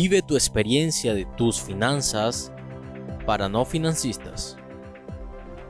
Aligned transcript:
Vive 0.00 0.22
tu 0.22 0.36
experiencia 0.36 1.12
de 1.12 1.24
tus 1.24 1.60
finanzas 1.60 2.52
para 3.26 3.48
no 3.48 3.64
financistas. 3.64 4.56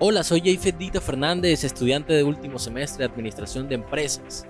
Hola, 0.00 0.22
soy 0.22 0.42
Jay 0.42 0.58
Fernández, 0.58 1.64
estudiante 1.64 2.12
de 2.12 2.24
último 2.24 2.58
semestre 2.58 3.06
de 3.06 3.10
Administración 3.10 3.70
de 3.70 3.76
Empresas. 3.76 4.46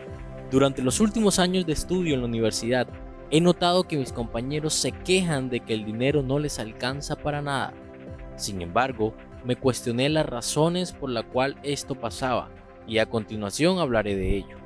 Durante 0.50 0.82
los 0.82 0.98
últimos 0.98 1.38
años 1.38 1.64
de 1.64 1.74
estudio 1.74 2.14
en 2.14 2.22
la 2.22 2.26
universidad, 2.26 2.88
he 3.30 3.40
notado 3.40 3.84
que 3.84 3.96
mis 3.96 4.12
compañeros 4.12 4.74
se 4.74 4.90
quejan 4.90 5.48
de 5.48 5.60
que 5.60 5.74
el 5.74 5.84
dinero 5.84 6.24
no 6.24 6.40
les 6.40 6.58
alcanza 6.58 7.14
para 7.14 7.40
nada. 7.40 7.72
Sin 8.34 8.60
embargo, 8.60 9.14
me 9.44 9.54
cuestioné 9.54 10.08
las 10.08 10.26
razones 10.26 10.90
por 10.90 11.08
las 11.08 11.26
cuales 11.26 11.56
esto 11.62 11.94
pasaba 11.94 12.50
y 12.88 12.98
a 12.98 13.06
continuación 13.06 13.78
hablaré 13.78 14.16
de 14.16 14.38
ello. 14.38 14.56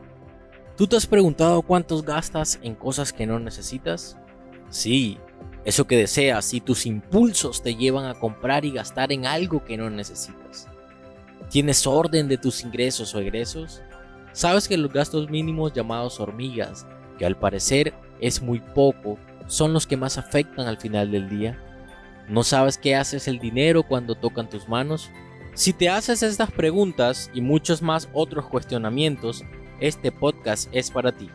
¿Tú 0.74 0.86
te 0.86 0.96
has 0.96 1.06
preguntado 1.06 1.60
cuántos 1.60 2.02
gastas 2.02 2.58
en 2.62 2.74
cosas 2.74 3.12
que 3.12 3.26
no 3.26 3.38
necesitas? 3.38 4.16
Sí, 4.72 5.18
eso 5.66 5.86
que 5.86 5.98
deseas 5.98 6.54
y 6.54 6.62
tus 6.62 6.86
impulsos 6.86 7.62
te 7.62 7.74
llevan 7.74 8.06
a 8.06 8.14
comprar 8.14 8.64
y 8.64 8.70
gastar 8.70 9.12
en 9.12 9.26
algo 9.26 9.62
que 9.62 9.76
no 9.76 9.90
necesitas. 9.90 10.66
¿Tienes 11.50 11.86
orden 11.86 12.26
de 12.26 12.38
tus 12.38 12.64
ingresos 12.64 13.14
o 13.14 13.20
egresos? 13.20 13.82
¿Sabes 14.32 14.66
que 14.66 14.78
los 14.78 14.90
gastos 14.90 15.28
mínimos 15.28 15.74
llamados 15.74 16.18
hormigas, 16.20 16.86
que 17.18 17.26
al 17.26 17.36
parecer 17.36 17.92
es 18.18 18.40
muy 18.40 18.60
poco, 18.60 19.18
son 19.46 19.74
los 19.74 19.86
que 19.86 19.98
más 19.98 20.16
afectan 20.16 20.66
al 20.66 20.78
final 20.78 21.10
del 21.10 21.28
día? 21.28 21.62
¿No 22.26 22.42
sabes 22.42 22.78
qué 22.78 22.96
haces 22.96 23.28
el 23.28 23.38
dinero 23.38 23.82
cuando 23.82 24.14
tocan 24.14 24.48
tus 24.48 24.70
manos? 24.70 25.10
Si 25.52 25.74
te 25.74 25.90
haces 25.90 26.22
estas 26.22 26.50
preguntas 26.50 27.30
y 27.34 27.42
muchos 27.42 27.82
más 27.82 28.08
otros 28.14 28.46
cuestionamientos, 28.46 29.44
este 29.80 30.10
podcast 30.10 30.70
es 30.72 30.90
para 30.90 31.12
ti. 31.12 31.28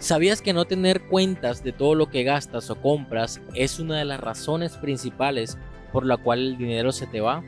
¿Sabías 0.00 0.40
que 0.40 0.54
no 0.54 0.64
tener 0.64 1.02
cuentas 1.02 1.62
de 1.62 1.72
todo 1.72 1.94
lo 1.94 2.08
que 2.08 2.22
gastas 2.22 2.70
o 2.70 2.80
compras 2.80 3.38
es 3.54 3.78
una 3.78 3.98
de 3.98 4.06
las 4.06 4.18
razones 4.18 4.78
principales 4.78 5.58
por 5.92 6.06
la 6.06 6.16
cual 6.16 6.38
el 6.38 6.56
dinero 6.56 6.90
se 6.90 7.06
te 7.06 7.20
va? 7.20 7.44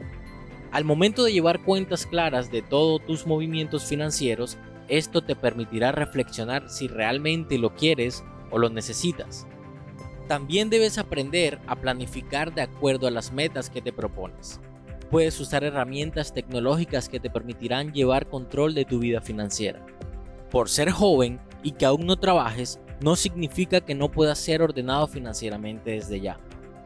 Al 0.70 0.84
momento 0.84 1.24
de 1.24 1.32
llevar 1.32 1.62
cuentas 1.62 2.04
claras 2.04 2.52
de 2.52 2.60
todos 2.60 3.06
tus 3.06 3.26
movimientos 3.26 3.86
financieros, 3.86 4.58
esto 4.88 5.22
te 5.22 5.34
permitirá 5.34 5.92
reflexionar 5.92 6.68
si 6.68 6.88
realmente 6.88 7.56
lo 7.56 7.74
quieres 7.74 8.22
o 8.50 8.58
lo 8.58 8.68
necesitas. 8.68 9.46
También 10.28 10.68
debes 10.68 10.98
aprender 10.98 11.58
a 11.66 11.76
planificar 11.76 12.54
de 12.54 12.60
acuerdo 12.60 13.06
a 13.06 13.10
las 13.10 13.32
metas 13.32 13.70
que 13.70 13.80
te 13.80 13.94
propones. 13.94 14.60
Puedes 15.10 15.40
usar 15.40 15.64
herramientas 15.64 16.34
tecnológicas 16.34 17.08
que 17.08 17.18
te 17.18 17.30
permitirán 17.30 17.94
llevar 17.94 18.28
control 18.28 18.74
de 18.74 18.84
tu 18.84 18.98
vida 18.98 19.22
financiera. 19.22 19.86
Por 20.50 20.68
ser 20.68 20.90
joven 20.90 21.40
y 21.62 21.72
que 21.72 21.84
aún 21.84 22.06
no 22.06 22.16
trabajes, 22.16 22.80
no 23.00 23.16
significa 23.16 23.80
que 23.80 23.94
no 23.94 24.10
puedas 24.10 24.38
ser 24.38 24.62
ordenado 24.62 25.06
financieramente 25.06 25.92
desde 25.92 26.20
ya. 26.20 26.38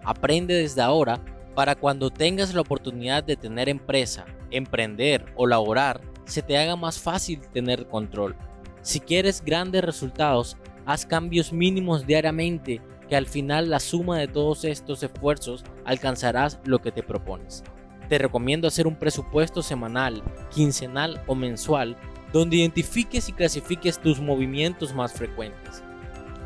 Aprende 0.04 0.54
desde 0.54 0.82
ahora 0.82 1.20
para 1.54 1.74
cuando 1.74 2.10
tengas 2.10 2.54
la 2.54 2.60
oportunidad 2.60 3.24
de 3.24 3.36
tener 3.36 3.68
empresa, 3.68 4.26
emprender 4.50 5.24
o 5.36 5.46
laborar, 5.46 6.00
se 6.24 6.42
te 6.42 6.58
haga 6.58 6.76
más 6.76 6.98
fácil 6.98 7.40
tener 7.52 7.86
control. 7.86 8.36
Si 8.82 9.00
quieres 9.00 9.42
grandes 9.44 9.82
resultados, 9.82 10.56
haz 10.84 11.06
cambios 11.06 11.52
mínimos 11.52 12.06
diariamente 12.06 12.80
que 13.08 13.16
al 13.16 13.26
final 13.26 13.70
la 13.70 13.80
suma 13.80 14.18
de 14.18 14.28
todos 14.28 14.64
estos 14.64 15.02
esfuerzos 15.02 15.64
alcanzarás 15.84 16.60
lo 16.64 16.80
que 16.80 16.92
te 16.92 17.02
propones. 17.02 17.64
Te 18.08 18.18
recomiendo 18.18 18.68
hacer 18.68 18.86
un 18.86 18.96
presupuesto 18.96 19.62
semanal, 19.62 20.22
quincenal 20.50 21.22
o 21.26 21.34
mensual 21.34 21.96
donde 22.32 22.56
identifiques 22.56 23.28
y 23.28 23.32
clasifiques 23.32 23.98
tus 23.98 24.20
movimientos 24.20 24.94
más 24.94 25.12
frecuentes. 25.12 25.82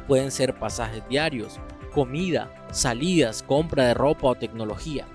Pueden 0.06 0.31
ser 0.31 0.55
pasajes 0.59 1.03
diarios, 1.09 1.59
comida, 1.92 2.53
salidas, 2.73 3.42
compra 3.42 3.86
de 3.86 3.95
ropa 3.95 4.29
o 4.29 4.35
tecnología. 4.35 5.07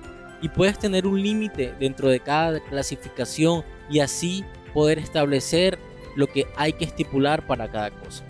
Y 0.41 0.49
puedes 0.49 0.77
tener 0.77 1.07
un 1.07 1.21
límite 1.21 1.73
dentro 1.79 2.09
de 2.09 2.19
cada 2.19 2.59
clasificación 2.59 3.63
y 3.89 3.99
así 3.99 4.43
poder 4.73 4.99
establecer 4.99 5.79
lo 6.15 6.27
que 6.27 6.45
hay 6.55 6.73
que 6.73 6.85
estipular 6.85 7.45
para 7.45 7.69
cada 7.69 7.91
cosa. 7.91 8.23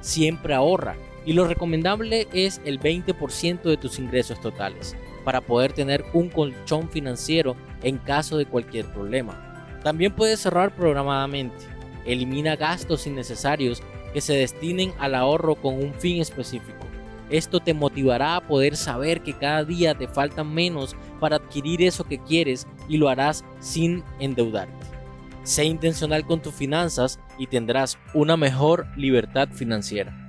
Siempre 0.00 0.54
ahorra 0.54 0.96
y 1.24 1.32
lo 1.32 1.46
recomendable 1.46 2.28
es 2.32 2.60
el 2.64 2.80
20% 2.80 3.62
de 3.62 3.76
tus 3.76 3.98
ingresos 3.98 4.40
totales 4.40 4.96
para 5.24 5.40
poder 5.40 5.72
tener 5.72 6.04
un 6.12 6.28
colchón 6.28 6.88
financiero 6.90 7.56
en 7.82 7.98
caso 7.98 8.36
de 8.36 8.46
cualquier 8.46 8.86
problema. 8.86 9.78
También 9.82 10.12
puedes 10.12 10.44
ahorrar 10.44 10.74
programadamente. 10.74 11.64
Elimina 12.04 12.56
gastos 12.56 13.06
innecesarios 13.06 13.82
que 14.12 14.20
se 14.20 14.34
destinen 14.34 14.92
al 14.98 15.14
ahorro 15.14 15.54
con 15.54 15.74
un 15.74 15.94
fin 15.94 16.20
específico. 16.20 16.86
Esto 17.30 17.60
te 17.60 17.72
motivará 17.72 18.36
a 18.36 18.46
poder 18.46 18.76
saber 18.76 19.22
que 19.22 19.32
cada 19.32 19.64
día 19.64 19.94
te 19.94 20.06
faltan 20.06 20.52
menos 20.52 20.94
para 21.18 21.36
adquirir 21.36 21.82
eso 21.82 22.04
que 22.04 22.18
quieres 22.18 22.66
y 22.88 22.98
lo 22.98 23.08
harás 23.08 23.44
sin 23.58 24.04
endeudarte. 24.18 24.86
Sé 25.42 25.64
intencional 25.64 26.26
con 26.26 26.40
tus 26.40 26.54
finanzas 26.54 27.18
y 27.38 27.46
tendrás 27.46 27.98
una 28.14 28.36
mejor 28.36 28.86
libertad 28.96 29.48
financiera. 29.50 30.21